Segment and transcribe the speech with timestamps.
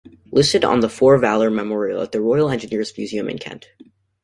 [0.31, 3.67] Listed on the "For Valour" memorial at the Royal Engineers Museum in Kent.